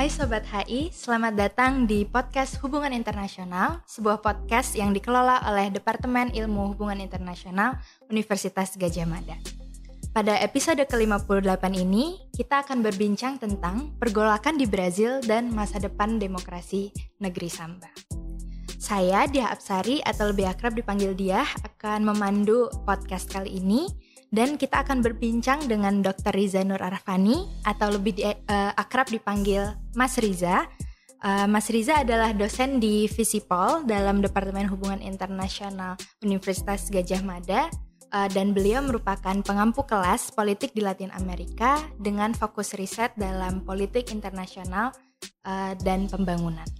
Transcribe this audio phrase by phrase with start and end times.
[0.00, 6.32] Hai Sobat HI, selamat datang di podcast Hubungan Internasional, sebuah podcast yang dikelola oleh Departemen
[6.32, 7.76] Ilmu Hubungan Internasional
[8.08, 9.36] Universitas Gajah Mada.
[10.16, 16.96] Pada episode ke-58 ini, kita akan berbincang tentang pergolakan di Brazil dan masa depan demokrasi
[17.20, 17.92] negeri Samba.
[18.80, 23.84] Saya, Diah Apsari, atau lebih akrab dipanggil Diah, akan memandu podcast kali ini
[24.30, 26.30] dan kita akan berbincang dengan Dr.
[26.30, 30.70] Riza Nur Arfani atau lebih di, uh, akrab dipanggil Mas Riza.
[31.20, 37.68] Uh, Mas Riza adalah dosen di Visipol dalam Departemen Hubungan Internasional Universitas Gajah Mada
[38.14, 44.14] uh, dan beliau merupakan pengampu kelas politik di Latin Amerika dengan fokus riset dalam politik
[44.14, 44.94] internasional
[45.44, 46.79] uh, dan pembangunan.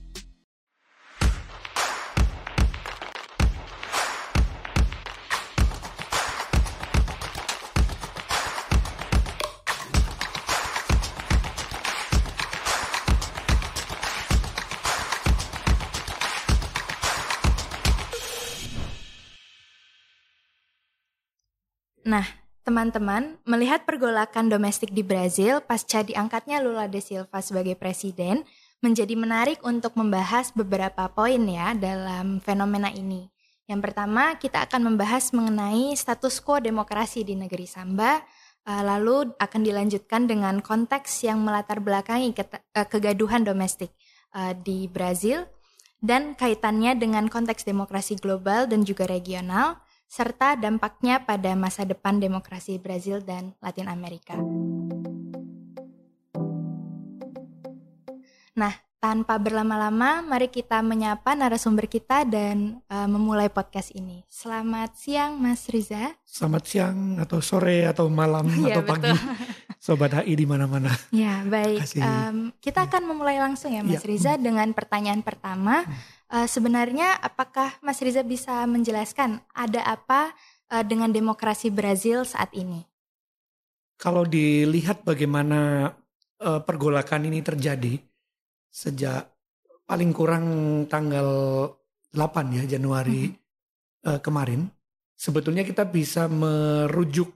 [22.10, 22.26] Nah,
[22.66, 28.42] teman-teman, melihat pergolakan domestik di Brazil pasca diangkatnya Lula da Silva sebagai presiden,
[28.82, 33.30] menjadi menarik untuk membahas beberapa poin ya dalam fenomena ini.
[33.70, 38.18] Yang pertama, kita akan membahas mengenai status quo demokrasi di negeri Samba,
[38.66, 43.94] eh, lalu akan dilanjutkan dengan konteks yang melatar belakangi eh, kegaduhan domestik
[44.34, 45.46] eh, di Brazil
[46.02, 49.78] dan kaitannya dengan konteks demokrasi global dan juga regional
[50.10, 54.34] serta dampaknya pada masa depan demokrasi Brazil dan Latin Amerika.
[58.58, 64.26] Nah, tanpa berlama-lama, mari kita menyapa narasumber kita dan uh, memulai podcast ini.
[64.26, 66.18] Selamat siang, Mas Riza.
[66.26, 69.14] Selamat siang atau sore atau malam ya, atau pagi.
[69.80, 70.92] Sobat HI di mana-mana.
[71.14, 71.86] Ya, baik.
[71.96, 74.10] Um, kita akan memulai langsung ya, Mas ya.
[74.10, 75.86] Riza, dengan pertanyaan pertama.
[75.86, 80.30] Hmm Uh, sebenarnya apakah Mas Riza bisa menjelaskan ada apa
[80.70, 82.86] uh, dengan demokrasi Brazil saat ini?
[83.98, 85.90] Kalau dilihat bagaimana
[86.38, 87.98] uh, pergolakan ini terjadi
[88.70, 89.26] sejak
[89.90, 90.46] paling kurang
[90.86, 91.26] tanggal
[92.14, 94.06] 8 ya Januari hmm.
[94.06, 94.70] uh, kemarin,
[95.18, 97.34] sebetulnya kita bisa merujuk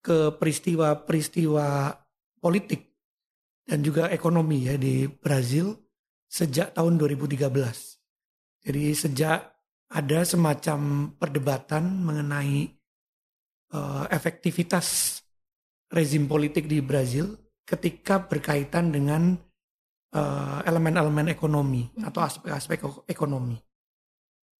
[0.00, 1.92] ke peristiwa-peristiwa
[2.40, 2.88] politik
[3.68, 5.76] dan juga ekonomi ya di Brazil
[6.24, 7.89] sejak tahun 2013.
[8.60, 9.40] Jadi sejak
[9.90, 12.70] ada semacam perdebatan mengenai
[13.74, 15.18] uh, efektivitas
[15.90, 17.34] rezim politik di Brazil
[17.66, 19.34] ketika berkaitan dengan
[20.10, 23.54] eh, elemen-elemen uh, ekonomi atau aspek-aspek ekonomi.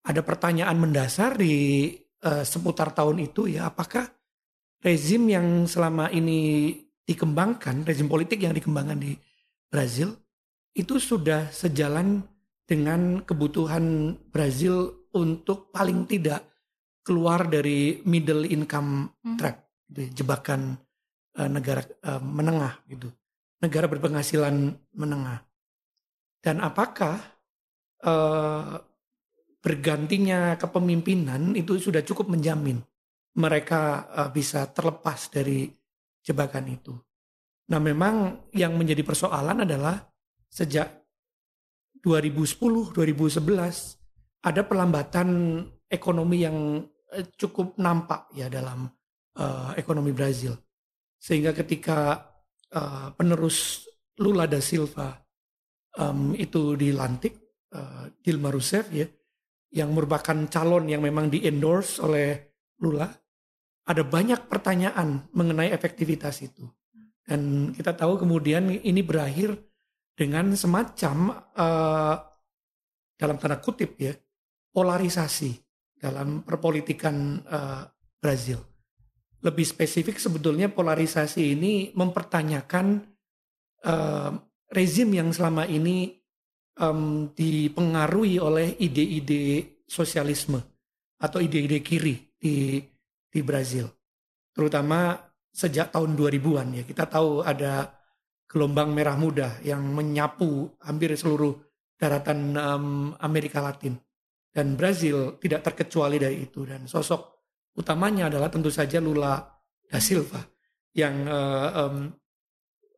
[0.06, 1.91] Ada pertanyaan mendasar di
[2.22, 4.06] uh, seputar tahun itu ya apakah
[4.82, 6.71] rezim yang selama ini
[7.03, 9.19] dikembangkan, rezim politik yang dikembangkan di
[9.71, 10.15] Brazil
[10.75, 12.22] itu sudah sejalan
[12.70, 16.47] dengan kebutuhan Brazil untuk paling tidak
[17.03, 19.34] keluar dari middle income hmm.
[19.34, 20.78] trap, gitu, jebakan
[21.34, 23.10] uh, negara uh, menengah gitu,
[23.58, 25.42] negara berpenghasilan menengah.
[26.38, 27.19] Dan apakah
[28.06, 28.78] uh,
[29.58, 32.78] bergantinya kepemimpinan itu sudah cukup menjamin
[33.34, 35.66] mereka uh, bisa terlepas dari
[36.22, 36.94] jebakan itu?
[37.75, 39.98] Nah, memang yang menjadi persoalan adalah
[40.47, 41.00] sejak
[42.00, 45.28] 2010, 2011 ada pelambatan
[45.88, 46.81] ekonomi yang
[47.12, 48.88] eh, cukup nampak ya dalam
[49.37, 50.56] uh, ekonomi Brazil.
[51.21, 52.16] Sehingga ketika
[52.72, 53.84] uh, penerus
[54.21, 55.12] Lula da Silva
[56.00, 57.37] um, itu dilantik,
[57.77, 59.05] uh, Dilma Rousseff ya,
[59.71, 63.06] yang merupakan calon yang memang di endorse oleh Lula,
[63.84, 66.65] ada banyak pertanyaan mengenai efektivitas itu.
[67.21, 69.55] Dan kita tahu kemudian ini berakhir
[70.20, 72.16] dengan semacam uh,
[73.16, 74.12] dalam tanda kutip ya
[74.69, 75.56] polarisasi
[75.97, 77.88] dalam perpolitikan uh,
[78.20, 78.61] Brazil.
[79.40, 83.00] Lebih spesifik sebetulnya polarisasi ini mempertanyakan
[83.88, 84.37] uh,
[84.69, 86.12] rezim yang selama ini
[86.76, 90.61] um, dipengaruhi oleh ide-ide sosialisme
[91.16, 92.76] atau ide-ide kiri di
[93.25, 93.88] di Brazil.
[94.52, 95.16] Terutama
[95.49, 96.84] sejak tahun 2000-an ya.
[96.84, 98.00] Kita tahu ada
[98.50, 101.55] gelombang merah muda yang menyapu hampir seluruh
[101.94, 102.87] daratan um,
[103.23, 103.94] Amerika Latin.
[104.50, 106.67] Dan Brazil tidak terkecuali dari itu.
[106.67, 107.47] Dan sosok
[107.79, 109.38] utamanya adalah tentu saja Lula
[109.87, 110.43] da Silva
[110.91, 111.97] yang uh, um,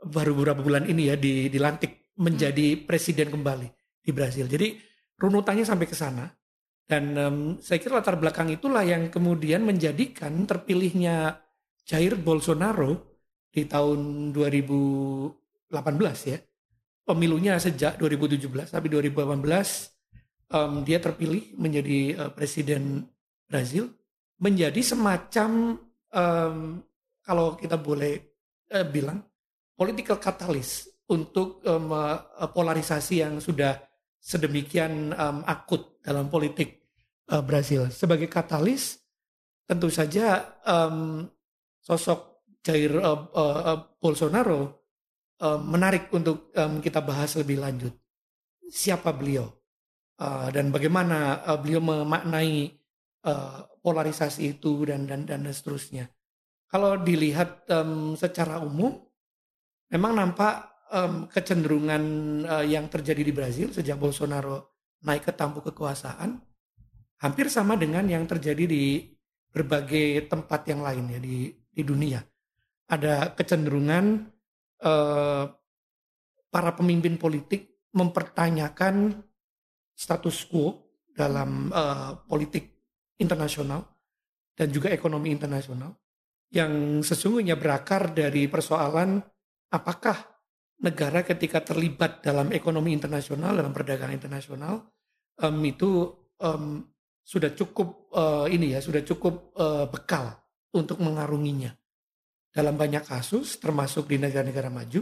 [0.08, 3.69] baru beberapa bulan ini ya di, dilantik menjadi presiden kembali
[4.00, 4.49] di Brazil.
[4.49, 4.81] Jadi
[5.20, 6.25] runutannya sampai ke sana.
[6.88, 11.37] Dan um, saya kira latar belakang itulah yang kemudian menjadikan terpilihnya
[11.84, 13.20] Jair Bolsonaro
[13.52, 15.41] di tahun 2000 18
[15.72, 16.38] ya.
[17.02, 19.42] Pemilunya sejak 2017 tapi 2018
[20.52, 23.10] um, dia terpilih menjadi uh, presiden
[23.48, 23.90] Brazil
[24.38, 25.78] menjadi semacam
[26.14, 26.56] um,
[27.22, 28.19] kalau kita boleh
[28.70, 29.22] uh, bilang
[29.74, 33.78] political catalyst untuk um, uh, polarisasi yang sudah
[34.22, 36.86] sedemikian um, akut dalam politik
[37.30, 37.90] uh, Brazil.
[37.90, 39.02] Sebagai katalis
[39.66, 41.26] tentu saja um,
[41.82, 44.81] sosok Jair uh, uh, Bolsonaro
[45.42, 47.92] uh, menarik untuk um, kita bahas lebih lanjut
[48.70, 49.50] siapa beliau
[50.22, 52.72] uh, dan bagaimana uh, beliau memaknai
[53.26, 56.08] uh, polarisasi itu dan dan dan seterusnya.
[56.72, 58.96] Kalau dilihat um, secara umum,
[59.92, 62.02] memang nampak um, kecenderungan
[62.48, 64.72] uh, yang terjadi di Brazil sejak Bolsonaro
[65.04, 66.40] naik ke tampuk kekuasaan,
[67.20, 69.04] hampir sama dengan yang terjadi di
[69.52, 72.24] berbagai tempat yang lain ya di di dunia.
[72.88, 74.31] Ada kecenderungan
[74.82, 75.44] uh,
[76.52, 79.23] para pemimpin politik mempertanyakan
[79.93, 82.73] status quo dalam uh, politik
[83.20, 83.84] internasional
[84.52, 85.93] dan juga ekonomi internasional
[86.52, 89.20] yang sesungguhnya berakar dari persoalan
[89.73, 90.17] apakah
[90.82, 94.93] negara ketika terlibat dalam ekonomi internasional dalam perdagangan internasional
[95.40, 96.12] um, itu
[96.43, 96.85] um,
[97.23, 100.37] sudah cukup uh, ini ya sudah cukup uh, bekal
[100.75, 101.73] untuk mengarunginya
[102.52, 105.00] dalam banyak kasus termasuk di negara-negara maju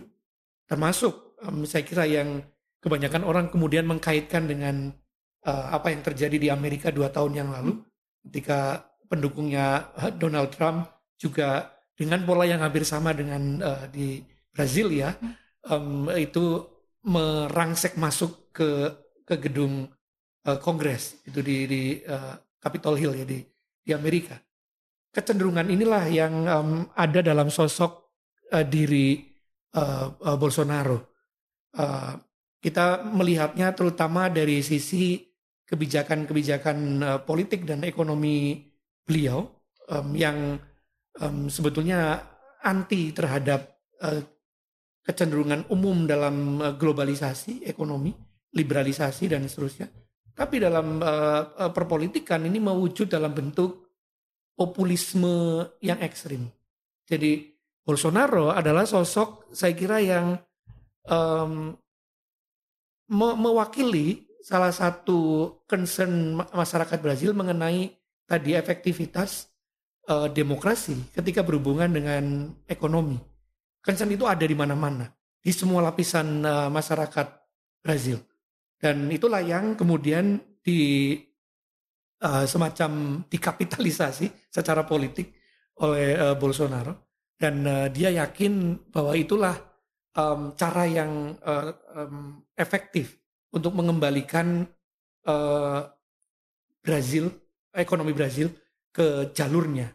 [0.70, 2.41] termasuk um, saya kira yang
[2.79, 4.94] kebanyakan orang kemudian mengkaitkan dengan
[5.44, 7.82] uh, apa yang terjadi di Amerika dua tahun yang lalu
[8.31, 10.87] ketika pendukungnya Donald Trump
[11.19, 14.23] juga dengan pola yang hampir sama dengan uh, di
[14.55, 15.12] Brazil ya
[15.69, 16.64] um, itu
[17.05, 18.88] merangsek masuk ke
[19.26, 19.91] ke gedung
[20.47, 23.43] uh, Kongres itu di di uh, Capitol Hill ya di
[23.81, 24.38] di Amerika
[25.11, 27.93] kecenderungan inilah yang um, ada dalam sosok
[28.55, 29.19] uh, diri
[29.75, 31.11] uh, uh, Bolsonaro
[31.75, 32.15] uh,
[32.61, 35.17] kita melihatnya terutama dari sisi
[35.65, 38.69] kebijakan-kebijakan uh, politik dan ekonomi
[39.07, 39.49] beliau
[39.89, 40.61] um, yang
[41.19, 42.21] um, sebetulnya
[42.61, 44.21] anti terhadap uh,
[45.01, 48.12] kecenderungan umum dalam uh, globalisasi ekonomi,
[48.53, 49.89] liberalisasi dan seterusnya.
[50.37, 53.80] Tapi dalam uh, perpolitikan ini mewujud dalam bentuk
[54.61, 56.45] populisme yang ekstrim.
[57.09, 57.49] Jadi
[57.81, 60.37] Bolsonaro adalah sosok saya kira yang
[61.09, 61.73] um,
[63.09, 67.89] me mewakili salah satu concern masyarakat Brazil mengenai
[68.29, 69.49] tadi efektivitas
[70.12, 73.17] uh, demokrasi ketika berhubungan dengan ekonomi.
[73.81, 75.09] Concern itu ada di mana-mana,
[75.41, 77.27] di semua lapisan uh, masyarakat
[77.81, 78.21] Brazil.
[78.77, 81.17] Dan itulah yang kemudian di
[82.22, 85.32] uh, semacam dikapitalisasi secara politik
[85.81, 89.56] oleh uh, Bolsonaro dan uh, dia yakin bahwa itulah
[90.12, 93.17] um, cara yang uh, um, efektif
[93.49, 94.69] untuk mengembalikan
[95.25, 95.82] uh,
[96.84, 97.32] Brazil,
[97.72, 98.52] ekonomi Brazil
[98.93, 99.88] ke jalurnya.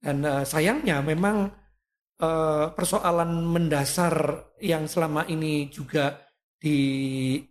[0.00, 1.48] Dan uh, sayangnya memang
[2.20, 6.20] uh, persoalan mendasar yang selama ini juga
[6.60, 7.48] dihantui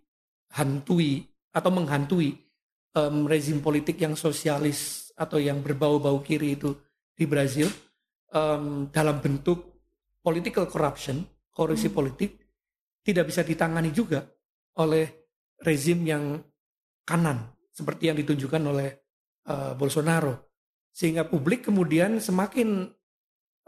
[1.50, 2.49] atau menghantui
[2.96, 6.72] um, rezim politik yang sosialis atau yang berbau-bau kiri itu
[7.12, 7.68] di Brazil
[8.32, 9.84] um, dalam bentuk
[10.24, 11.20] political corruption
[11.52, 11.96] korupsi hmm.
[11.96, 12.30] politik
[13.04, 14.24] tidak bisa ditangani juga
[14.80, 15.28] oleh
[15.60, 16.40] rezim yang
[17.04, 18.88] kanan seperti yang ditunjukkan oleh
[19.48, 20.50] uh, Bolsonaro
[20.90, 22.88] sehingga publik kemudian semakin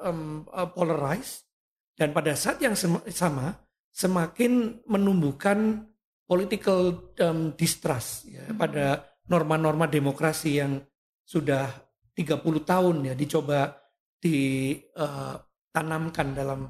[0.00, 1.48] um, uh, polarized
[1.96, 2.72] dan pada saat yang
[3.12, 3.52] sama
[3.92, 5.84] semakin menumbuhkan
[6.24, 8.56] political um, distrust ya, hmm.
[8.56, 10.76] pada norma-norma demokrasi yang
[11.24, 11.72] sudah
[12.12, 13.72] 30 tahun ya dicoba
[14.20, 16.60] ditanamkan uh, dalam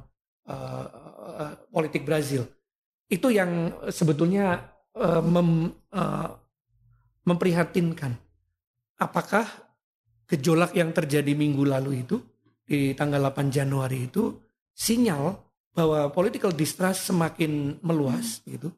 [0.47, 0.87] uh,
[1.43, 2.47] uh, politik Brazil.
[3.11, 4.63] Itu yang sebetulnya
[4.95, 6.31] uh, mem, uh,
[7.27, 8.15] memprihatinkan.
[9.03, 9.43] Apakah
[10.31, 12.23] gejolak yang terjadi minggu lalu itu
[12.63, 14.39] di tanggal 8 Januari itu
[14.73, 15.35] sinyal
[15.75, 18.47] bahwa political distrust semakin meluas hmm.
[18.57, 18.69] gitu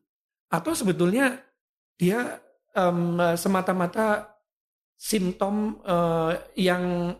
[0.51, 1.39] atau sebetulnya
[1.99, 2.39] dia
[2.75, 4.35] um, semata-mata
[4.95, 7.15] simptom uh, yang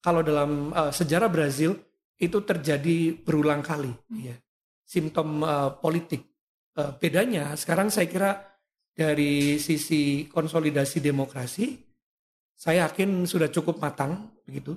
[0.00, 1.76] kalau dalam uh, sejarah Brazil
[2.20, 4.36] itu terjadi berulang kali ya.
[4.84, 6.24] Simptom uh, politik.
[6.76, 8.30] Uh, bedanya sekarang saya kira
[8.94, 11.90] dari sisi konsolidasi demokrasi
[12.60, 14.76] saya yakin sudah cukup matang begitu.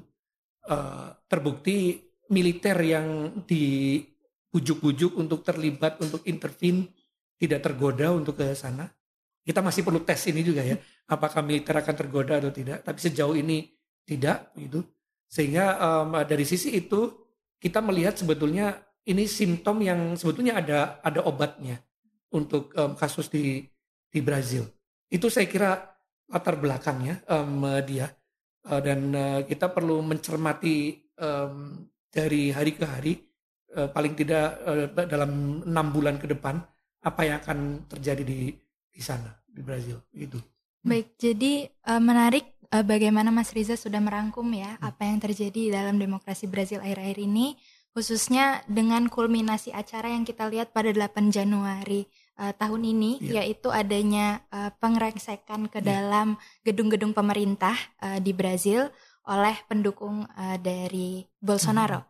[0.63, 1.99] Uh, terbukti
[2.31, 6.87] militer yang dibujuk-bujuk untuk terlibat untuk intervene
[7.35, 8.87] tidak tergoda untuk ke sana
[9.43, 10.79] kita masih perlu tes ini juga ya.
[11.11, 12.81] Apakah militer akan tergoda atau tidak.
[12.87, 13.67] Tapi sejauh ini
[14.07, 14.87] tidak gitu.
[15.27, 17.11] Sehingga um, dari sisi itu
[17.59, 21.83] kita melihat sebetulnya ini simptom yang sebetulnya ada ada obatnya
[22.31, 23.67] untuk um, kasus di
[24.07, 24.63] di Brazil.
[25.11, 25.75] Itu saya kira
[26.31, 28.07] latar belakangnya um, dia.
[28.63, 33.13] Uh, dan uh, kita perlu mencermati um, dari hari ke hari
[33.75, 36.63] uh, paling tidak uh, dalam enam bulan ke depan
[37.03, 38.55] apa yang akan terjadi di
[38.93, 40.37] di sana di Brazil itu.
[40.83, 44.89] Baik, jadi uh, menarik uh, bagaimana Mas Riza sudah merangkum ya hmm.
[44.89, 47.57] apa yang terjadi dalam demokrasi Brazil akhir-akhir ini
[47.93, 52.09] khususnya dengan kulminasi acara yang kita lihat pada 8 Januari
[52.41, 53.45] uh, tahun ini yeah.
[53.45, 56.01] yaitu adanya uh, pengerengsekan ke yeah.
[56.01, 58.89] dalam gedung-gedung pemerintah uh, di Brazil
[59.23, 62.09] oleh pendukung uh, dari Bolsonaro.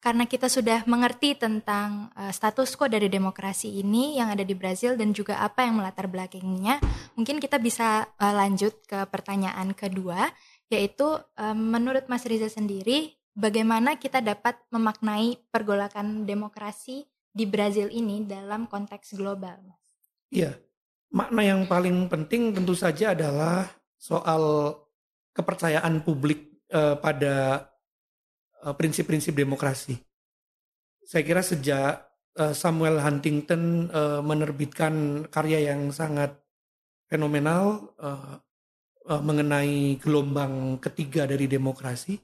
[0.00, 4.96] Karena kita sudah mengerti tentang uh, status quo dari demokrasi ini yang ada di Brazil
[4.96, 6.80] dan juga apa yang melatar belakangnya,
[7.20, 10.32] mungkin kita bisa uh, lanjut ke pertanyaan kedua,
[10.72, 18.24] yaitu uh, menurut Mas Riza sendiri, bagaimana kita dapat memaknai pergolakan demokrasi di Brazil ini
[18.24, 19.60] dalam konteks global?
[20.32, 20.56] Iya,
[21.12, 23.68] makna yang paling penting tentu saja adalah
[24.00, 24.74] soal
[25.36, 27.68] kepercayaan publik uh, pada
[28.60, 29.96] prinsip-prinsip demokrasi.
[31.04, 36.36] Saya kira sejak eh, Samuel Huntington eh, menerbitkan karya yang sangat
[37.10, 37.90] fenomenal
[39.10, 42.14] mengenai gelombang ketiga dari demokrasi,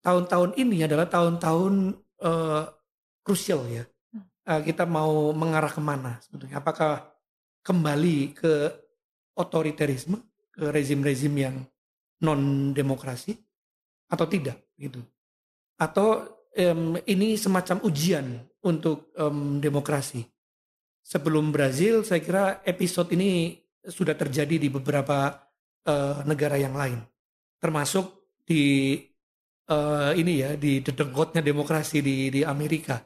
[0.00, 1.92] tahun-tahun ini adalah tahun-tahun
[3.20, 3.84] krusial ya.
[4.64, 6.64] kita mau mengarah ke mana sebetulnya?
[6.64, 7.04] Apakah
[7.60, 8.72] kembali ke
[9.36, 10.16] otoriterisme,
[10.48, 11.60] ke rezim-rezim yang
[12.24, 13.36] non demokrasi,
[14.08, 15.04] atau tidak gitu?
[15.76, 16.24] Atau
[16.56, 18.26] um, ini semacam ujian
[18.64, 20.24] untuk um, demokrasi.
[21.06, 23.54] Sebelum Brazil, saya kira episode ini
[23.86, 25.38] sudah terjadi di beberapa
[25.86, 26.98] uh, negara yang lain,
[27.62, 28.98] termasuk di
[29.70, 32.98] uh, ini ya di dedengkotnya demokrasi di di Amerika.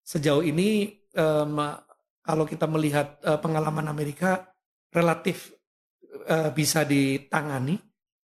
[0.00, 1.60] Sejauh ini um,
[2.24, 4.48] kalau kita melihat uh, pengalaman Amerika
[4.88, 5.52] relatif
[6.24, 7.76] uh, bisa ditangani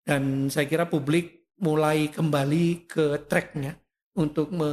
[0.02, 3.76] dan saya kira publik mulai kembali ke tracknya
[4.20, 4.72] untuk me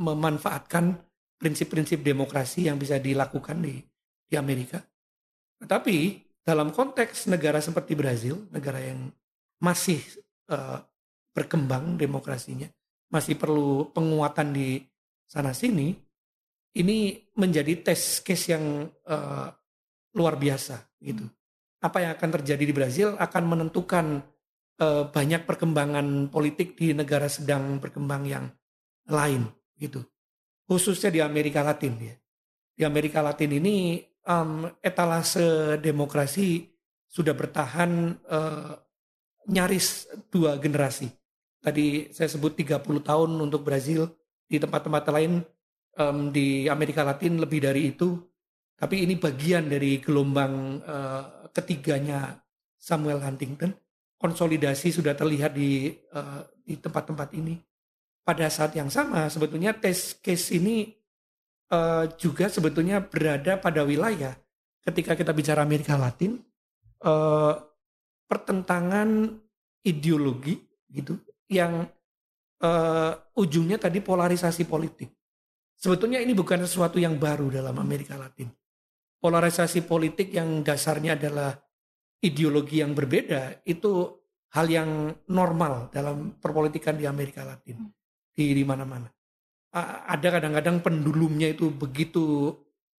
[0.00, 0.96] memanfaatkan
[1.36, 3.76] prinsip-prinsip demokrasi yang bisa dilakukan di,
[4.24, 4.80] di Amerika.
[5.60, 5.96] Tetapi
[6.40, 9.12] dalam konteks negara seperti Brazil, negara yang
[9.60, 10.00] masih
[10.48, 10.80] uh,
[11.36, 12.64] berkembang demokrasinya,
[13.12, 14.80] masih perlu penguatan di
[15.28, 15.92] sana sini,
[16.80, 19.48] ini menjadi tes case yang uh,
[20.16, 21.28] luar biasa gitu.
[21.80, 24.22] Apa yang akan terjadi di Brazil akan menentukan
[24.80, 28.48] uh, banyak perkembangan politik di negara sedang berkembang yang
[29.06, 29.46] lain
[29.76, 30.00] gitu.
[30.64, 32.14] Khususnya di Amerika Latin ya.
[32.74, 36.64] Di Amerika Latin ini um, etalase demokrasi
[37.04, 38.72] sudah bertahan uh,
[39.50, 41.10] nyaris dua generasi.
[41.60, 44.08] Tadi saya sebut 30 tahun untuk Brazil,
[44.48, 45.44] di tempat-tempat lain
[46.00, 48.16] um, di Amerika Latin lebih dari itu.
[48.80, 52.40] Tapi ini bagian dari gelombang uh, ketiganya
[52.80, 53.76] Samuel Huntington
[54.20, 57.56] konsolidasi sudah terlihat di uh, di tempat-tempat ini.
[58.20, 60.92] Pada saat yang sama sebetulnya tes case ini
[61.72, 64.36] uh, juga sebetulnya berada pada wilayah
[64.84, 66.36] ketika kita bicara Amerika Latin
[67.00, 67.56] uh,
[68.28, 69.40] pertentangan
[69.82, 70.60] ideologi
[70.92, 71.16] gitu
[71.48, 71.88] yang
[72.60, 75.10] uh, ujungnya tadi polarisasi politik.
[75.80, 78.52] Sebetulnya ini bukan sesuatu yang baru dalam Amerika Latin.
[79.16, 81.56] Polarisasi politik yang dasarnya adalah
[82.20, 84.20] ideologi yang berbeda itu
[84.52, 87.90] hal yang normal dalam perpolitikan di Amerika Latin hmm.
[88.34, 89.08] di di mana-mana.
[89.70, 92.50] Ada kadang-kadang pendulumnya itu begitu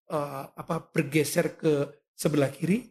[0.07, 1.73] uh, apa bergeser ke
[2.15, 2.87] sebelah kiri.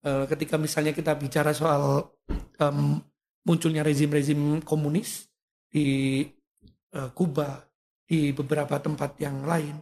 [0.00, 2.16] Uh, ketika misalnya kita bicara soal
[2.56, 2.96] um,
[3.44, 5.28] munculnya rezim-rezim komunis
[5.68, 6.24] di
[6.96, 7.60] uh, Kuba,
[8.08, 9.76] di beberapa tempat yang lain,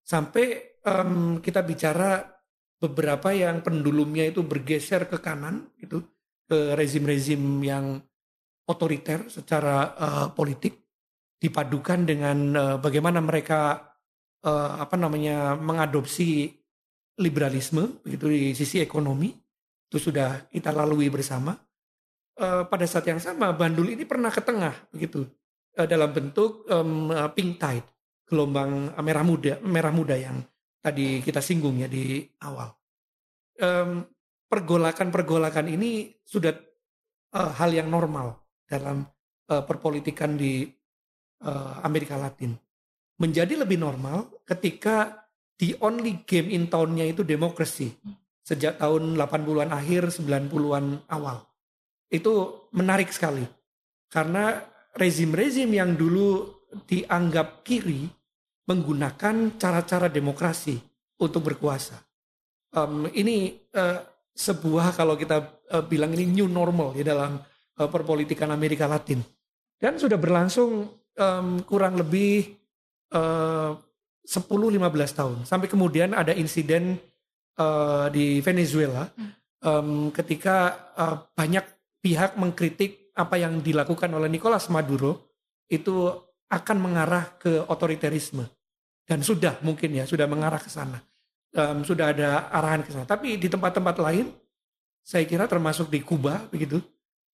[0.00, 2.24] sampai um, kita bicara
[2.82, 6.02] beberapa yang pendulumnya itu bergeser ke kanan gitu
[6.50, 8.02] ke rezim-rezim yang
[8.66, 10.82] otoriter secara uh, politik
[11.38, 13.94] dipadukan dengan uh, bagaimana mereka
[14.42, 16.50] uh, apa namanya mengadopsi
[17.22, 19.30] liberalisme begitu di sisi ekonomi.
[19.86, 21.54] Itu sudah kita lalui bersama.
[22.32, 25.28] Uh, pada saat yang sama Bandul ini pernah ke tengah begitu
[25.78, 27.86] uh, dalam bentuk um, pink tide
[28.24, 30.40] gelombang merah muda merah muda yang
[30.82, 32.68] tadi kita singgung ya di awal.
[33.62, 34.02] Um,
[34.50, 36.52] pergolakan-pergolakan ini sudah
[37.38, 39.06] uh, hal yang normal dalam
[39.48, 40.66] uh, perpolitikan di
[41.46, 42.52] uh, Amerika Latin.
[43.22, 45.24] Menjadi lebih normal ketika
[45.62, 47.94] the only game in town-nya itu demokrasi.
[48.42, 51.46] Sejak tahun 80-an akhir, 90-an awal.
[52.10, 53.46] Itu menarik sekali.
[54.10, 54.58] Karena
[54.98, 56.50] rezim-rezim yang dulu
[56.84, 58.10] dianggap kiri
[58.72, 60.80] menggunakan cara-cara demokrasi
[61.20, 62.00] untuk berkuasa.
[62.72, 64.00] Um, ini uh,
[64.32, 65.44] sebuah kalau kita
[65.76, 67.36] uh, bilang ini new normal ya dalam
[67.76, 69.20] uh, perpolitikan Amerika Latin.
[69.76, 70.88] Dan sudah berlangsung
[71.20, 72.56] um, kurang lebih
[73.12, 73.76] uh,
[74.24, 74.80] 10-15
[75.12, 75.36] tahun.
[75.44, 76.96] Sampai kemudian ada insiden
[77.60, 79.10] uh, di Venezuela
[79.60, 81.66] um, ketika uh, banyak
[82.00, 85.28] pihak mengkritik apa yang dilakukan oleh Nicolas Maduro
[85.68, 86.08] itu
[86.48, 88.44] akan mengarah ke otoriterisme
[89.12, 90.96] dan sudah mungkin ya sudah mengarah ke sana
[91.56, 93.06] um, sudah ada arahan ke sana.
[93.06, 94.32] Tapi di tempat-tempat lain,
[95.02, 96.80] saya kira termasuk di Kuba begitu,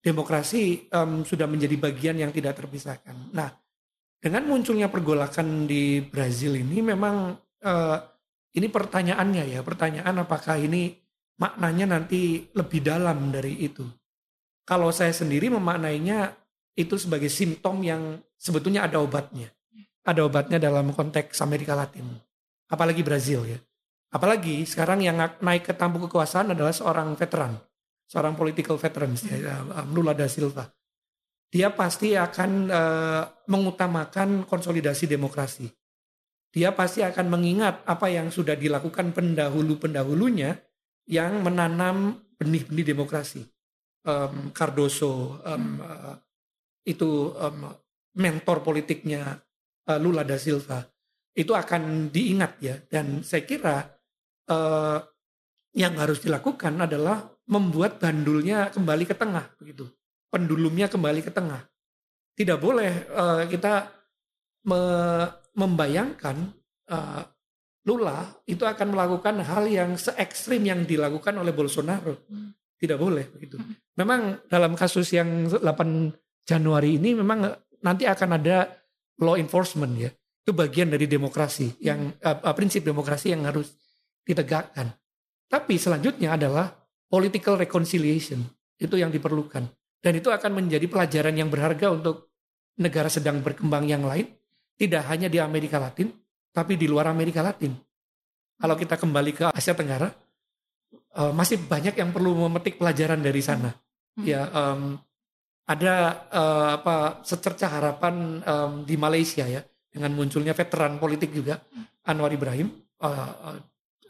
[0.03, 3.15] demokrasi um, sudah menjadi bagian yang tidak terpisahkan.
[3.35, 3.51] Nah,
[4.19, 7.99] dengan munculnya pergolakan di Brazil ini memang uh,
[8.55, 10.99] ini pertanyaannya ya, pertanyaan apakah ini
[11.39, 13.87] maknanya nanti lebih dalam dari itu.
[14.67, 16.35] Kalau saya sendiri memaknainya
[16.77, 19.49] itu sebagai simptom yang sebetulnya ada obatnya.
[20.09, 22.09] Ada obatnya dalam konteks Amerika Latin.
[22.73, 23.61] Apalagi Brazil ya.
[24.09, 27.61] Apalagi sekarang yang naik ke tampuk kekuasaan adalah seorang veteran,
[28.09, 30.65] seorang political veteran, ya, um, Lula da Silva.
[31.53, 35.69] Dia pasti akan uh, mengutamakan konsolidasi demokrasi.
[36.49, 40.57] Dia pasti akan mengingat apa yang sudah dilakukan pendahulu-pendahulunya
[41.09, 43.45] yang menanam benih-benih demokrasi.
[44.09, 46.17] Um, Cardoso um, uh,
[46.89, 47.77] itu um,
[48.17, 49.37] mentor politiknya
[49.89, 50.85] uh, Lula da Silva
[51.33, 53.77] itu akan diingat ya dan saya kira
[54.51, 54.99] uh,
[55.77, 59.89] yang harus dilakukan adalah membuat bandulnya kembali ke tengah begitu.
[60.29, 61.65] Pendulumnya kembali ke tengah.
[62.37, 63.89] Tidak boleh uh, kita
[64.69, 64.81] me
[65.59, 66.37] membayangkan
[66.93, 67.23] uh,
[67.89, 72.29] Lula itu akan melakukan hal yang se ekstrim yang dilakukan oleh Bolsonaro.
[72.29, 72.53] Hmm.
[72.77, 73.57] Tidak boleh begitu.
[73.57, 73.75] Hmm.
[73.97, 75.65] Memang dalam kasus yang 8
[76.45, 77.49] Januari ini memang
[77.81, 78.69] nanti akan ada
[79.23, 80.11] law enforcement ya.
[80.43, 83.75] Itu bagian dari demokrasi yang uh, prinsip demokrasi yang harus
[84.25, 84.89] ditegakkan.
[85.49, 86.73] Tapi selanjutnya adalah
[87.09, 88.45] political reconciliation.
[88.79, 89.65] Itu yang diperlukan.
[89.99, 92.31] Dan itu akan menjadi pelajaran yang berharga untuk
[92.79, 94.29] negara sedang berkembang yang lain.
[94.79, 96.15] Tidak hanya di Amerika Latin,
[96.55, 97.75] tapi di luar Amerika Latin.
[98.59, 100.07] Kalau kita kembali ke Asia Tenggara,
[101.19, 103.75] uh, masih banyak yang perlu memetik pelajaran dari sana.
[104.15, 104.23] Hmm.
[104.23, 105.03] Ya, um,
[105.69, 109.61] ada uh, apa secerca harapan um, di Malaysia ya
[109.93, 111.61] dengan munculnya veteran politik juga
[112.09, 112.73] Anwar Ibrahim
[113.05, 113.61] uh,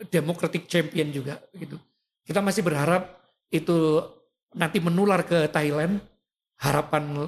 [0.06, 1.74] Democratic Champion juga gitu.
[2.22, 3.18] Kita masih berharap
[3.50, 3.98] itu
[4.54, 5.98] nanti menular ke Thailand.
[6.58, 7.26] Harapan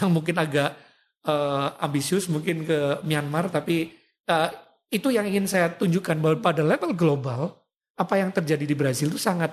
[0.00, 0.76] yang mungkin agak
[1.24, 3.92] uh, ambisius mungkin ke Myanmar tapi
[4.28, 4.48] uh,
[4.92, 7.60] itu yang ingin saya tunjukkan bahwa pada level global
[7.96, 9.52] apa yang terjadi di Brazil itu sangat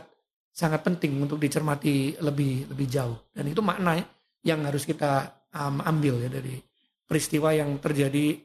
[0.51, 3.99] sangat penting untuk dicermati lebih lebih jauh dan itu makna
[4.47, 6.55] yang harus kita um, ambil ya dari
[7.03, 8.39] peristiwa yang terjadi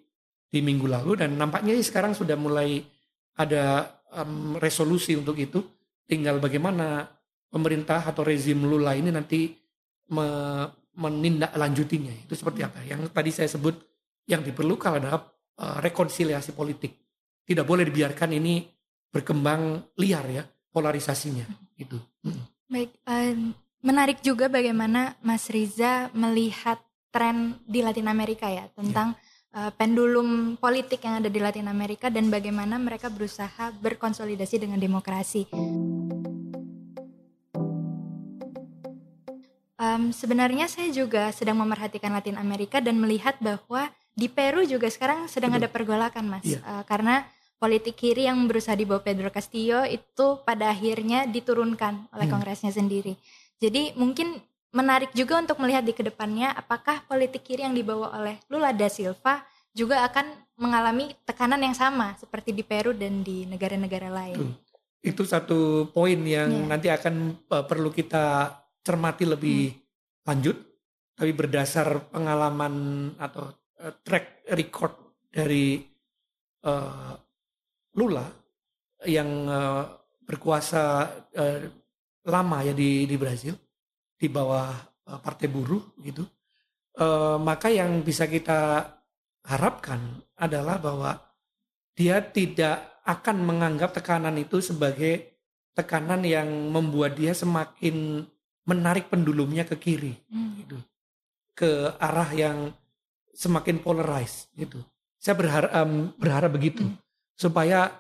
[0.53, 2.83] di minggu lalu dan nampaknya sekarang sudah mulai
[3.39, 3.87] ada
[4.19, 5.63] um, resolusi untuk itu.
[6.03, 7.07] Tinggal bagaimana
[7.49, 9.55] pemerintah atau rezim Lula ini nanti
[10.13, 10.27] me,
[10.99, 12.27] menindaklanjutinya.
[12.29, 12.85] Itu seperti apa?
[12.85, 13.79] Yang tadi saya sebut
[14.29, 15.23] yang diperlukan adalah
[15.63, 16.93] uh, rekonsiliasi politik.
[17.47, 18.67] Tidak boleh dibiarkan ini
[19.09, 21.47] berkembang liar ya polarisasinya
[21.79, 21.97] itu.
[22.27, 22.45] Hmm.
[22.69, 26.79] Baik, uh, menarik juga bagaimana Mas Riza melihat
[27.13, 32.09] tren di Latin Amerika ya tentang yeah uh, pendulum politik yang ada di Latin Amerika
[32.09, 35.49] dan bagaimana mereka berusaha berkonsolidasi dengan demokrasi.
[39.83, 45.27] Um, sebenarnya saya juga sedang memerhatikan Latin Amerika dan melihat bahwa di Peru juga sekarang
[45.27, 46.63] sedang ada pergolakan, mas, yeah.
[46.63, 46.71] Iya.
[46.71, 47.27] uh, karena
[47.59, 52.35] politik kiri yang berusaha dibawa Pedro Castillo itu pada akhirnya diturunkan oleh hmm.
[52.35, 53.19] Kongresnya sendiri.
[53.61, 54.41] Jadi mungkin
[54.73, 58.89] menarik juga untuk melihat di ke depannya apakah politik kiri yang dibawa oleh Lula da
[58.89, 60.27] Silva juga akan
[60.61, 64.53] mengalami tekanan yang sama seperti di Peru dan di negara-negara lain.
[65.03, 66.69] Itu satu poin yang yeah.
[66.69, 69.81] nanti akan uh, perlu kita cermati lebih hmm.
[70.29, 70.57] lanjut,
[71.17, 72.75] tapi berdasar pengalaman
[73.19, 73.51] atau
[73.83, 74.95] uh, track record
[75.33, 75.83] dari
[76.63, 77.13] uh,
[77.99, 78.29] Lula
[79.09, 79.85] yang uh,
[80.23, 80.83] berkuasa
[81.35, 81.82] uh,
[82.27, 83.59] lama ya di di Brazil
[84.15, 84.71] di bawah
[85.11, 86.23] uh, partai buruh gitu
[87.03, 88.87] uh, maka yang bisa kita
[89.43, 91.19] harapkan adalah bahwa
[91.99, 95.43] dia tidak akan menganggap tekanan itu sebagai
[95.75, 98.23] tekanan yang membuat dia semakin
[98.63, 100.51] menarik pendulumnya ke kiri hmm.
[100.63, 100.79] gitu
[101.59, 102.59] ke arah yang
[103.35, 104.79] semakin polarized gitu
[105.19, 106.97] saya berharap um, berharap begitu hmm.
[107.35, 107.91] supaya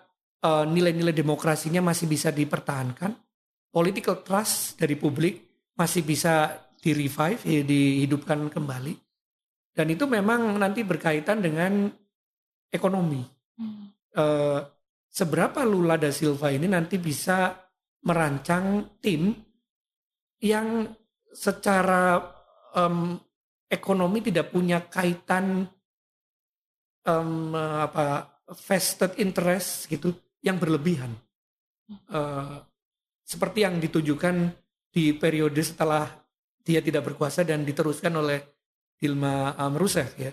[0.42, 3.14] nilai-nilai uh, demokrasinya masih bisa dipertahankan
[3.72, 5.40] political trust dari publik
[5.74, 8.94] masih bisa di revive, ya, dihidupkan kembali.
[9.72, 11.88] Dan itu memang nanti berkaitan dengan
[12.68, 13.24] ekonomi.
[13.56, 13.88] Hmm.
[14.12, 14.60] Uh,
[15.08, 17.56] seberapa Lula da Silva ini nanti bisa
[18.04, 19.32] merancang tim
[20.42, 20.92] yang
[21.32, 22.20] secara
[22.76, 23.16] um,
[23.70, 25.64] ekonomi tidak punya kaitan
[27.08, 30.12] um, apa vested interest gitu
[30.44, 31.16] yang berlebihan.
[32.12, 32.60] Uh,
[33.32, 34.52] seperti yang ditujukan
[34.92, 36.04] di periode setelah
[36.60, 38.38] dia tidak berkuasa dan diteruskan oleh
[39.00, 39.74] Dilma um,
[40.20, 40.30] ya.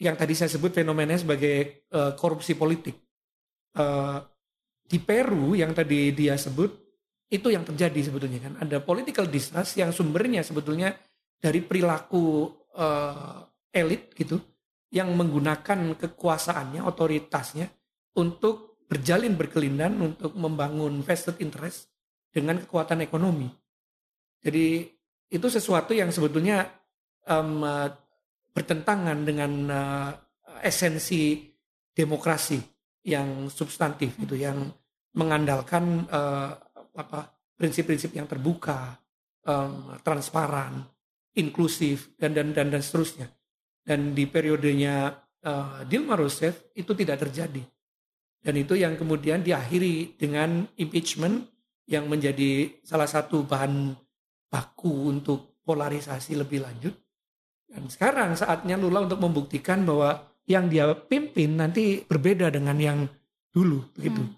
[0.00, 2.94] Yang tadi saya sebut fenomenanya sebagai uh, korupsi politik.
[3.74, 4.22] Uh,
[4.86, 6.70] di Peru yang tadi dia sebut
[7.30, 10.90] itu yang terjadi sebetulnya kan ada political distrust yang sumbernya sebetulnya
[11.38, 14.38] dari perilaku uh, elit gitu
[14.90, 17.70] yang menggunakan kekuasaannya otoritasnya
[18.18, 21.86] untuk berjalin berkelindan untuk membangun vested interest
[22.34, 23.46] dengan kekuatan ekonomi
[24.42, 24.88] jadi
[25.30, 26.66] itu sesuatu yang sebetulnya
[27.30, 27.62] um,
[28.50, 30.10] bertentangan dengan uh,
[30.64, 31.38] esensi
[31.94, 32.58] demokrasi
[33.06, 34.68] yang substantif itu yang
[35.16, 36.52] mengandalkan uh,
[36.96, 37.20] apa
[37.56, 38.96] prinsip-prinsip yang terbuka,
[39.44, 40.84] um, transparan,
[41.36, 43.28] inklusif dan dan dan dan seterusnya.
[43.80, 45.12] Dan di periodenya
[45.44, 47.60] uh, Dilma Rousseff itu tidak terjadi.
[48.40, 51.44] Dan itu yang kemudian diakhiri dengan impeachment
[51.84, 53.92] yang menjadi salah satu bahan
[54.48, 56.94] baku untuk polarisasi lebih lanjut.
[57.70, 62.98] Dan sekarang saatnya Lula untuk membuktikan bahwa yang dia pimpin nanti berbeda dengan yang
[63.54, 64.22] dulu begitu.
[64.24, 64.34] Hmm.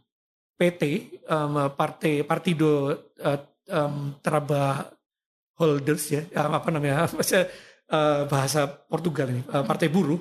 [0.58, 0.82] PT
[1.26, 3.40] um, Partai Partido uh,
[3.72, 4.92] um, Traba
[5.56, 7.48] Holders ya apa namanya bahasa,
[7.88, 10.20] uh, bahasa Portugal ini uh, Partai Buruh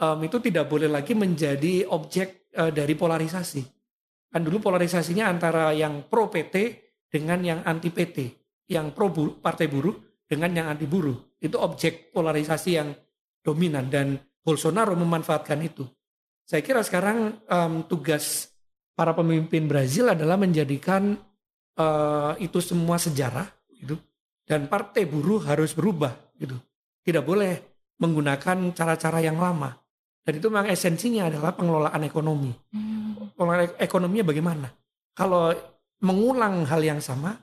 [0.00, 3.62] um, itu tidak boleh lagi menjadi objek uh, dari polarisasi.
[4.30, 6.56] Kan dulu polarisasinya antara yang pro PT
[7.10, 8.18] dengan yang anti PT,
[8.70, 11.34] yang pro buruh, Partai Buruh dengan yang anti buruh.
[11.42, 12.94] Itu objek polarisasi yang
[13.42, 15.82] dominan dan Bolsonaro memanfaatkan itu.
[16.46, 18.54] Saya kira sekarang um, tugas
[18.94, 21.18] para pemimpin Brazil adalah menjadikan
[21.80, 23.96] uh, itu semua sejarah gitu
[24.44, 26.56] dan partai buruh harus berubah gitu
[27.00, 27.52] tidak boleh
[27.96, 29.72] menggunakan cara-cara yang lama
[30.24, 33.34] dan itu memang esensinya adalah pengelolaan ekonomi hmm.
[33.36, 34.68] pengelolaan ekonominya bagaimana
[35.16, 35.52] kalau
[36.00, 37.36] mengulang hal yang sama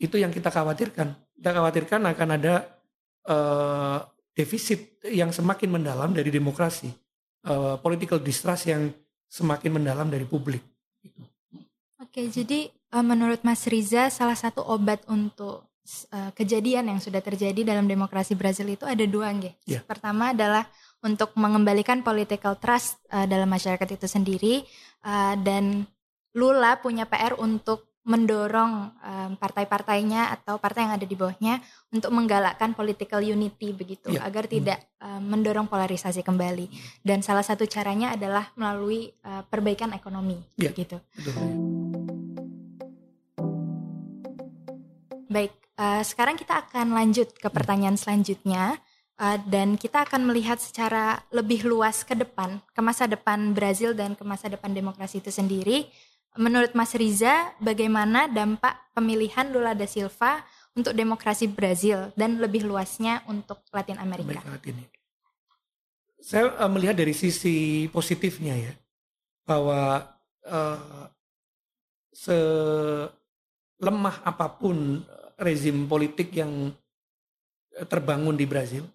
[0.00, 2.54] itu yang kita khawatirkan kita khawatirkan akan ada
[3.28, 3.98] uh,
[4.32, 6.88] defisit yang semakin mendalam dari demokrasi
[7.48, 8.92] uh, political distrust yang
[9.28, 10.60] semakin mendalam dari publik
[12.12, 15.64] Oke, jadi uh, menurut Mas Riza salah satu obat untuk
[16.12, 19.56] uh, kejadian yang sudah terjadi dalam demokrasi Brazil itu ada dua, nggih.
[19.64, 19.80] Yeah.
[19.88, 20.68] Pertama adalah
[21.02, 24.54] untuk mengembalikan political trust uh, dalam masyarakat itu sendiri
[25.02, 25.86] uh, dan
[26.32, 31.62] Lula punya PR untuk mendorong um, partai-partainya atau partai yang ada di bawahnya
[31.94, 34.26] untuk menggalakkan political unity begitu ya.
[34.26, 34.52] agar hmm.
[34.58, 36.66] tidak um, mendorong polarisasi kembali
[37.06, 40.74] dan salah satu caranya adalah melalui uh, perbaikan ekonomi ya.
[40.74, 40.98] begitu.
[45.30, 48.82] Baik, uh, sekarang kita akan lanjut ke pertanyaan selanjutnya
[49.18, 54.16] uh, dan kita akan melihat secara lebih luas ke depan ke masa depan Brazil dan
[54.16, 55.90] ke masa depan demokrasi itu sendiri
[56.32, 60.40] Menurut Mas Riza, bagaimana dampak pemilihan Lula da Silva
[60.72, 64.40] untuk demokrasi Brazil dan lebih luasnya untuk Latin Amerika?
[64.40, 64.80] Amerika Latin.
[64.80, 64.88] Ya.
[66.24, 68.72] Saya uh, melihat dari sisi positifnya ya,
[69.44, 70.08] bahwa
[70.48, 71.12] uh,
[72.16, 73.04] selemah
[74.24, 75.04] apa pun
[75.36, 76.72] rezim politik yang
[77.92, 78.88] terbangun di Brazil,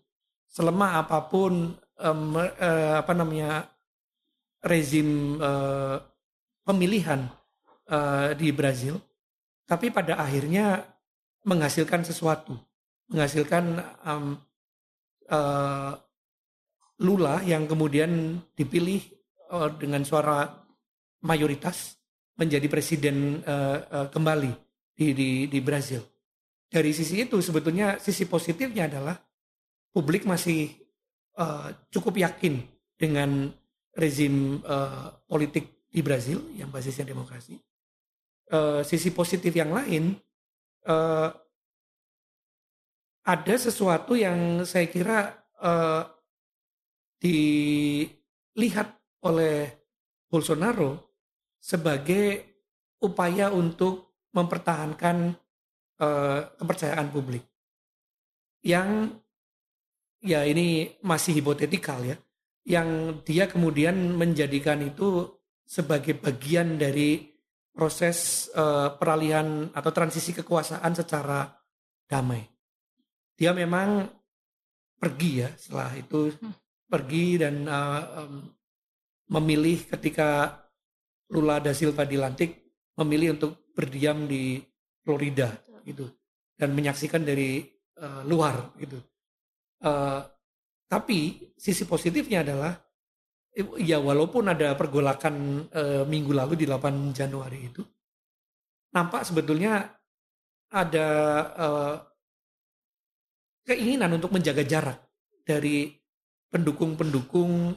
[0.48, 3.68] selemah apa pun um, uh, apa namanya
[4.64, 6.02] rezim uh,
[6.66, 7.30] pemilihan
[7.92, 9.00] uh, di Brazil,
[9.64, 10.84] tapi pada akhirnya
[11.48, 12.58] menghasilkan sesuatu,
[13.14, 14.36] menghasilkan um,
[15.32, 15.94] uh,
[16.98, 19.00] Lula yang kemudian dipilih
[19.54, 20.50] uh, dengan suara
[21.22, 21.94] mayoritas
[22.38, 24.52] menjadi presiden uh, uh, kembali
[24.98, 26.02] di, di di Brazil.
[26.68, 29.16] Dari sisi itu sebetulnya sisi positifnya adalah
[29.98, 30.78] publik masih
[31.42, 32.62] uh, cukup yakin
[32.94, 33.50] dengan
[33.98, 37.58] rezim uh, politik di Brazil yang basisnya demokrasi.
[38.54, 40.14] Uh, sisi positif yang lain
[40.86, 41.34] uh,
[43.26, 45.34] ada sesuatu yang saya kira
[45.66, 46.06] uh,
[47.18, 48.94] dilihat
[49.26, 49.82] oleh
[50.30, 51.18] Bolsonaro
[51.58, 52.46] sebagai
[53.02, 55.34] upaya untuk mempertahankan
[56.00, 57.42] uh, kepercayaan publik
[58.62, 59.10] yang
[60.28, 62.20] ya ini masih hipotetikal ya
[62.68, 67.32] yang dia kemudian menjadikan itu sebagai bagian dari
[67.72, 71.48] proses uh, peralihan atau transisi kekuasaan secara
[72.04, 72.44] damai.
[73.38, 74.10] Dia memang
[74.98, 76.34] pergi ya setelah itu
[76.90, 78.36] pergi dan uh, um,
[79.32, 80.60] memilih ketika
[81.32, 84.58] Lula da Silva dilantik memilih untuk berdiam di
[85.04, 85.54] Florida
[85.86, 86.10] gitu
[86.58, 87.62] dan menyaksikan dari
[88.02, 88.98] uh, luar gitu.
[89.78, 90.26] Uh,
[90.88, 92.74] tapi sisi positifnya adalah
[93.78, 97.82] ya walaupun ada pergolakan uh, minggu lalu di 8 Januari itu
[98.94, 99.86] nampak sebetulnya
[100.72, 101.08] ada
[101.54, 101.96] uh,
[103.68, 105.00] keinginan untuk menjaga jarak
[105.44, 105.92] dari
[106.48, 107.76] pendukung-pendukung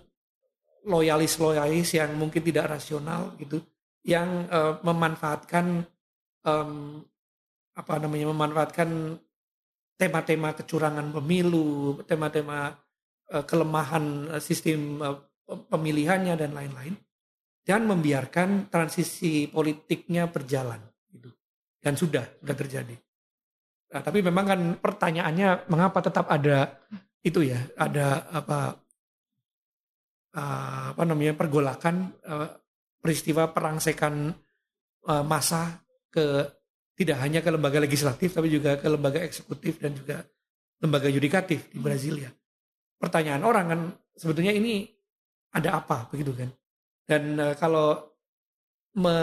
[0.86, 3.60] loyalis-loyalis yang mungkin tidak rasional gitu,
[4.06, 5.84] yang uh, memanfaatkan
[6.46, 7.04] um,
[7.76, 9.18] apa namanya memanfaatkan
[10.00, 12.72] tema-tema kecurangan pemilu, tema-tema
[13.28, 16.96] uh, kelemahan uh, sistem uh, pemilihannya dan lain-lain,
[17.60, 20.80] dan membiarkan transisi politiknya berjalan
[21.12, 21.28] gitu.
[21.76, 22.96] Dan sudah sudah terjadi.
[23.92, 26.80] Nah, tapi memang kan pertanyaannya mengapa tetap ada
[27.20, 28.80] itu ya, ada apa
[30.30, 32.14] apa namanya pergolakan
[33.02, 34.30] peristiwa perangsekan
[35.10, 35.82] uh, massa
[36.12, 36.46] ke
[37.00, 40.20] tidak hanya ke lembaga legislatif tapi juga ke lembaga eksekutif dan juga
[40.84, 42.28] lembaga yudikatif di Brasilia.
[43.00, 43.80] Pertanyaan orang kan
[44.12, 44.84] sebetulnya ini
[45.56, 46.52] ada apa begitu kan?
[47.08, 48.04] Dan uh, kalau
[49.00, 49.16] me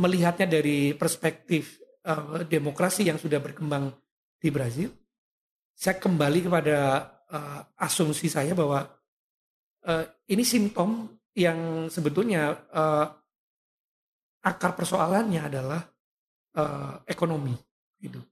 [0.00, 1.76] melihatnya dari perspektif
[2.08, 3.92] uh, demokrasi yang sudah berkembang
[4.40, 4.88] di Brazil,
[5.76, 8.80] saya kembali kepada uh, asumsi saya bahwa
[9.84, 13.06] uh, ini simptom yang sebetulnya uh,
[14.40, 15.84] akar persoalannya adalah
[16.56, 17.54] uh, ekonomi,
[18.00, 18.22] gitu.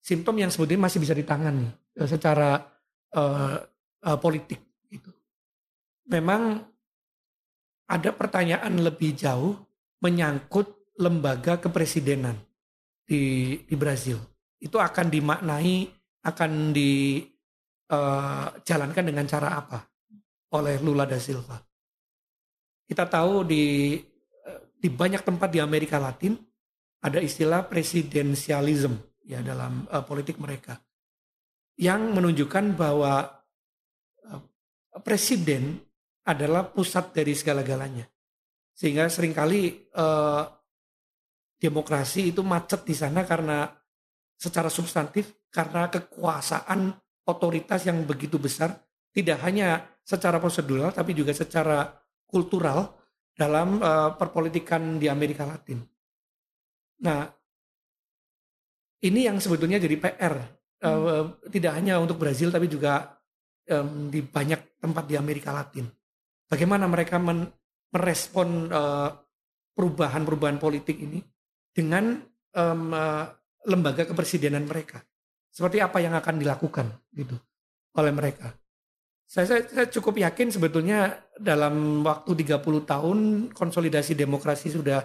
[0.00, 1.66] Simptom yang sebetulnya masih bisa ditangani
[1.98, 2.72] uh, secara
[3.16, 3.56] uh,
[4.06, 5.10] uh, politik, gitu.
[6.06, 6.64] Memang
[7.86, 9.56] ada pertanyaan lebih jauh
[10.02, 12.36] menyangkut lembaga kepresidenan
[13.06, 14.18] di di Brazil
[14.58, 15.86] itu akan dimaknai
[16.26, 19.86] akan dijalankan uh, dengan cara apa
[20.56, 21.60] oleh Lula da Silva.
[22.86, 23.96] Kita tahu di
[24.76, 26.36] di banyak tempat di Amerika Latin
[27.06, 30.82] ada istilah presidensialism ya dalam uh, politik mereka
[31.78, 33.30] yang menunjukkan bahwa
[34.26, 34.42] uh,
[35.06, 35.78] presiden
[36.26, 38.10] adalah pusat dari segala-galanya.
[38.74, 40.42] Sehingga sering kali uh,
[41.56, 43.70] demokrasi itu macet di sana karena
[44.36, 46.92] secara substantif karena kekuasaan
[47.24, 48.76] otoritas yang begitu besar
[49.14, 51.88] tidak hanya secara prosedural tapi juga secara
[52.28, 52.92] kultural
[53.32, 55.95] dalam uh, perpolitikan di Amerika Latin.
[57.04, 57.28] Nah,
[59.04, 60.34] ini yang sebetulnya jadi PR
[60.84, 61.52] uh, hmm.
[61.52, 63.20] tidak hanya untuk Brazil tapi juga
[63.68, 65.84] um, di banyak tempat di Amerika Latin.
[66.46, 67.50] Bagaimana mereka men
[67.86, 68.68] merespon
[69.72, 71.22] perubahan-perubahan politik ini
[71.72, 72.18] dengan
[72.56, 73.24] um, uh,
[73.68, 75.00] lembaga kepresidenan mereka.
[75.48, 77.36] Seperti apa yang akan dilakukan gitu
[77.96, 78.52] oleh mereka.
[79.26, 83.18] Saya, saya, saya cukup yakin sebetulnya dalam waktu 30 tahun
[83.50, 85.02] konsolidasi demokrasi sudah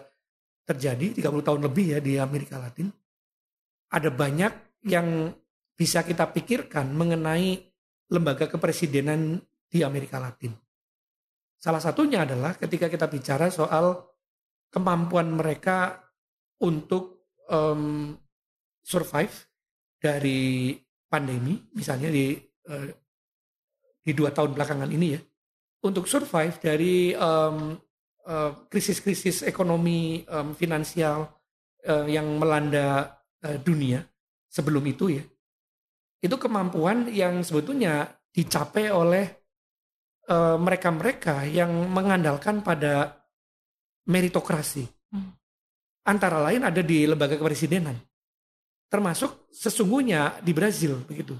[0.71, 2.87] terjadi, 30 tahun lebih ya di Amerika Latin.
[3.91, 4.53] Ada banyak
[4.87, 5.29] yang
[5.75, 7.59] bisa kita pikirkan mengenai
[8.11, 10.55] lembaga kepresidenan di Amerika Latin.
[11.61, 13.93] Salah satunya adalah ketika kita bicara soal
[14.71, 15.99] kemampuan mereka
[16.63, 18.15] untuk um,
[18.81, 19.33] survive
[20.01, 20.73] dari
[21.05, 22.33] pandemi, misalnya di
[22.71, 22.87] uh,
[24.01, 25.21] di dua tahun belakangan ini ya,
[25.85, 27.13] untuk survive dari
[28.69, 31.29] krisis-krisis um, uh, ekonomi um, finansial
[31.87, 34.05] uh, yang melanda uh, dunia
[34.47, 35.23] sebelum itu ya,
[36.21, 39.25] itu kemampuan yang sebetulnya dicapai oleh
[40.31, 43.19] mereka-mereka uh, yang mengandalkan pada
[44.07, 44.87] meritokrasi.
[45.11, 45.35] Hmm.
[46.07, 47.99] Antara lain ada di lembaga kepresidenan
[48.91, 51.39] termasuk sesungguhnya di Brazil begitu.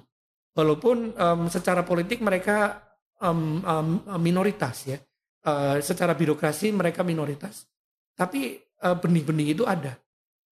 [0.56, 2.80] Walaupun um, secara politik mereka
[3.20, 3.88] um, um,
[4.24, 4.96] minoritas ya,
[5.45, 7.65] uh, secara birokrasi mereka minoritas,
[8.13, 9.97] tapi uh, benih-benih itu ada.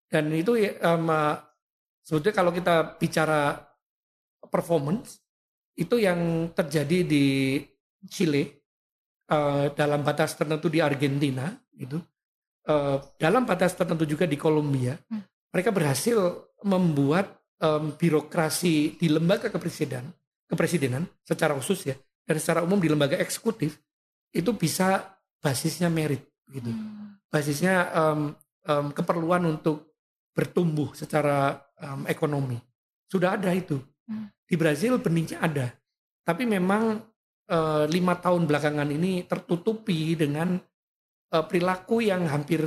[0.10, 1.38] Dan itu um, uh,
[2.02, 3.62] sebetulnya kalau kita bicara
[4.50, 5.22] performance
[5.78, 7.26] itu yang terjadi di
[8.10, 8.66] Chile
[9.30, 12.02] uh, dalam batas tertentu di Argentina gitu,
[12.68, 15.54] uh, dalam batas tertentu juga di Kolombia, hmm.
[15.54, 16.18] mereka berhasil
[16.66, 20.12] membuat um, birokrasi di lembaga kepresidenan,
[20.50, 23.80] kepresidenan secara khusus ya, dan secara umum di lembaga eksekutif
[24.34, 27.30] itu bisa basisnya merit gitu, hmm.
[27.32, 28.22] basisnya um,
[28.66, 29.98] um, keperluan untuk
[30.34, 32.58] bertumbuh secara um, ekonomi
[33.10, 34.46] sudah ada itu hmm.
[34.46, 35.68] di Brazil benihnya ada,
[36.22, 37.02] tapi memang
[37.50, 40.58] uh, lima tahun belakangan ini tertutupi dengan
[41.34, 42.62] uh, perilaku yang hampir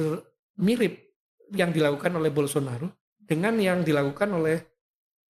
[0.59, 1.15] mirip
[1.55, 4.57] yang dilakukan oleh Bolsonaro dengan yang dilakukan oleh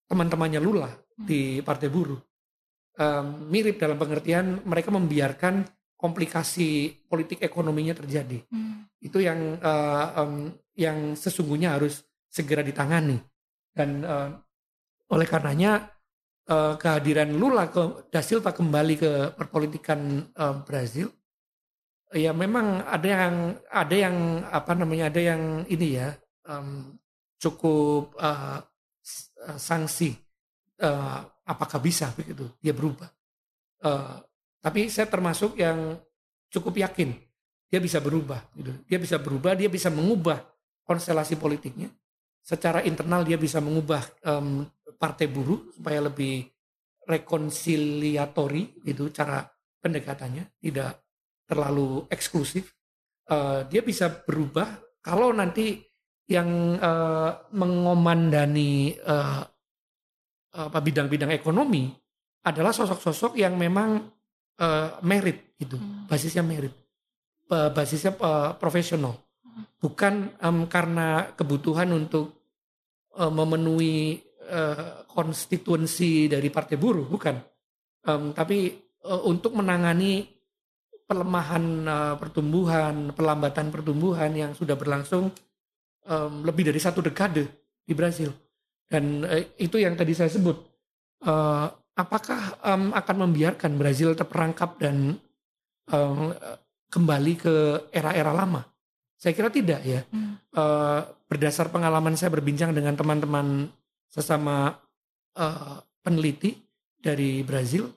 [0.06, 2.22] teman-temannya Lula di Partai Buruh.
[3.00, 5.64] um, mirip dalam pengertian mereka membiarkan
[6.00, 8.40] komplikasi politik ekonominya terjadi.
[8.48, 8.88] Hmm.
[9.04, 13.20] Itu yang uh, um, yang sesungguhnya harus segera ditangani.
[13.76, 14.32] Dan uh,
[15.12, 15.92] oleh karenanya
[16.48, 21.12] uh, kehadiran Lula ke Da Silva kembali ke perpolitikan uh, Brazil
[22.10, 23.36] ya memang ada yang
[23.70, 24.16] ada yang
[24.50, 26.10] apa namanya ada yang ini ya
[26.50, 26.98] um,
[27.38, 28.66] cukup uh,
[29.58, 30.18] sanksi
[30.82, 33.14] uh, apakah bisa begitu dia berubah
[33.86, 34.26] uh,
[34.60, 35.96] tapi saya termasuk yang
[36.52, 37.16] cukup yakin
[37.70, 38.42] dia bisa berubah.
[38.58, 38.74] Gitu.
[38.90, 40.42] Dia bisa berubah, dia bisa mengubah
[40.84, 41.88] konstelasi politiknya.
[42.42, 44.66] Secara internal dia bisa mengubah um,
[44.98, 46.50] partai buruh supaya lebih
[47.06, 49.46] rekonsiliatori itu cara
[49.80, 50.98] pendekatannya, tidak
[51.46, 52.74] terlalu eksklusif.
[53.30, 55.78] Uh, dia bisa berubah kalau nanti
[56.26, 59.46] yang uh, mengomandani uh,
[60.50, 61.94] apa bidang-bidang ekonomi
[62.42, 64.10] adalah sosok-sosok yang memang
[64.60, 66.06] uh, merit gitu, hmm.
[66.12, 66.76] basisnya merit,
[67.50, 69.80] uh, basisnya uh, profesional, hmm.
[69.80, 72.36] bukan um, karena kebutuhan untuk
[73.16, 74.20] uh, memenuhi
[74.52, 77.36] uh, konstituensi dari partai buruh, bukan,
[78.06, 78.76] um, tapi
[79.08, 80.28] uh, untuk menangani
[81.10, 85.34] pelemahan uh, pertumbuhan, pelambatan pertumbuhan yang sudah berlangsung
[86.06, 87.50] um, lebih dari satu dekade
[87.82, 88.30] di Brasil,
[88.86, 90.56] dan uh, itu yang tadi saya sebut.
[91.20, 91.68] Uh,
[92.00, 95.20] apakah um, akan membiarkan Brazil terperangkap dan
[95.92, 96.32] um,
[96.88, 97.56] kembali ke
[97.92, 98.64] era-era lama?
[99.20, 100.08] Saya kira tidak ya.
[100.08, 100.40] Hmm.
[100.56, 103.68] Uh, berdasar pengalaman saya berbincang dengan teman-teman
[104.08, 104.80] sesama
[105.36, 106.56] uh, peneliti
[106.96, 107.92] dari Brazil,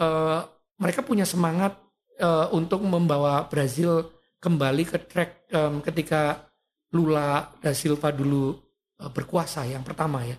[0.00, 0.40] uh,
[0.80, 1.76] mereka punya semangat
[2.18, 4.08] uh, untuk membawa Brazil
[4.40, 6.48] kembali ke track um, ketika
[6.96, 8.56] Lula da Silva dulu
[8.98, 10.36] uh, berkuasa yang pertama ya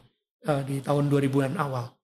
[0.50, 2.01] uh, di tahun 2000-an awal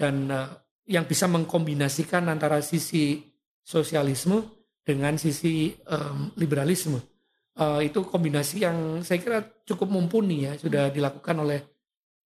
[0.00, 0.48] dan uh,
[0.88, 3.20] yang bisa mengkombinasikan antara sisi
[3.60, 4.40] sosialisme
[4.80, 6.96] dengan sisi um, liberalisme.
[7.60, 11.60] Uh, itu kombinasi yang saya kira cukup mumpuni ya sudah dilakukan oleh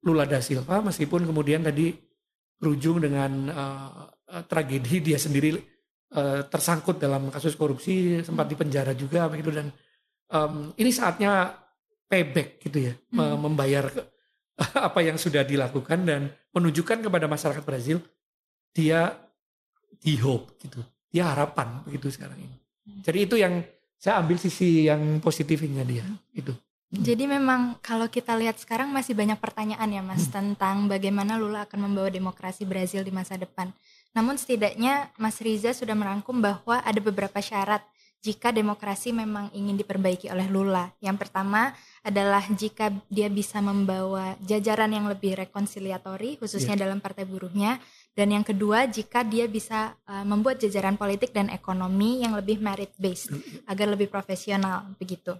[0.06, 1.90] Lula da Silva meskipun kemudian tadi
[2.54, 5.58] berujung dengan uh, tragedi dia sendiri
[6.14, 9.72] uh, tersangkut dalam kasus korupsi sempat dipenjara juga begitu dan
[10.30, 11.56] um, ini saatnya
[12.06, 13.34] payback gitu ya hmm.
[13.40, 13.90] membayar
[14.87, 17.98] apa yang sudah dilakukan dan menunjukkan kepada masyarakat Brazil
[18.70, 19.12] dia
[19.98, 22.56] di hope gitu dia harapan begitu sekarang ini
[23.02, 23.60] jadi itu yang
[23.98, 26.54] saya ambil sisi yang positifnya dia itu
[26.94, 30.34] jadi memang kalau kita lihat sekarang masih banyak pertanyaan ya Mas hmm.
[30.34, 33.74] tentang bagaimana Lula akan membawa demokrasi Brazil di masa depan.
[34.14, 37.82] Namun setidaknya Mas Riza sudah merangkum bahwa ada beberapa syarat
[38.24, 40.88] jika demokrasi memang ingin diperbaiki oleh Lula.
[41.04, 46.88] Yang pertama adalah jika dia bisa membawa jajaran yang lebih rekonsiliatori khususnya yeah.
[46.88, 47.76] dalam partai buruhnya
[48.16, 52.96] dan yang kedua jika dia bisa uh, membuat jajaran politik dan ekonomi yang lebih merit
[52.96, 53.28] based
[53.68, 55.37] agar lebih profesional begitu.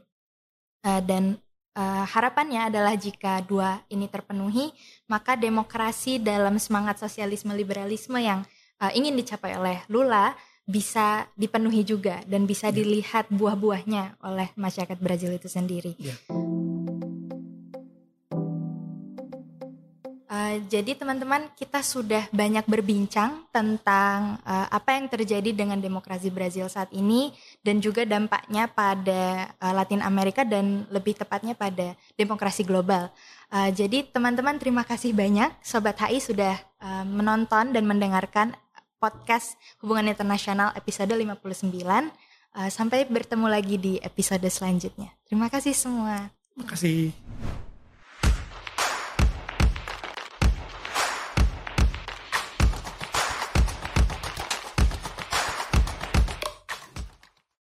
[0.85, 1.41] Uh, dan
[1.73, 4.69] uh, harapannya adalah jika dua ini terpenuhi,
[5.09, 8.45] maka demokrasi dalam semangat sosialisme liberalisme yang
[8.85, 12.77] uh, ingin dicapai oleh Lula bisa dipenuhi juga dan bisa yeah.
[12.81, 15.93] dilihat buah-buahnya oleh masyarakat Brazil itu sendiri.
[16.01, 16.17] Yeah.
[20.35, 26.67] Uh, jadi teman-teman kita sudah banyak berbincang tentang uh, apa yang terjadi dengan demokrasi Brazil
[26.67, 27.31] saat ini
[27.63, 33.15] dan juga dampaknya pada uh, Latin Amerika dan lebih tepatnya pada demokrasi global.
[33.47, 38.59] Uh, jadi teman-teman terima kasih banyak Sobat HI sudah uh, menonton dan mendengarkan
[39.05, 41.69] podcast Hubungan Internasional episode 59.
[42.57, 45.13] Uh, sampai bertemu lagi di episode selanjutnya.
[45.29, 46.33] Terima kasih semua.
[46.57, 47.13] Terima kasih.